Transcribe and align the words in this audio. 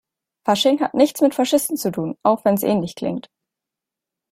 Fasching 0.45 0.79
hat 0.81 0.95
nichts 0.95 1.21
mit 1.21 1.35
Faschisten 1.35 1.77
zu 1.77 1.91
tun, 1.91 2.17
auch 2.23 2.43
wenn 2.43 2.55
es 2.55 2.63
ähnlich 2.63 2.95
klingt. 2.95 3.29